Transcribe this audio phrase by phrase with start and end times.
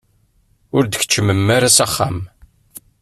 [0.75, 2.17] Ur d-tkeččmem ara s axxam?